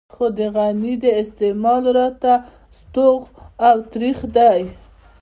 خو 0.13 0.25
د 0.37 0.39
غني 0.55 0.93
د 1.03 1.05
استعمال 1.21 1.83
راته 1.97 2.33
ستوغ 2.79 3.19
او 3.67 3.75
ترېخ 3.93 4.19
دی. 4.35 4.61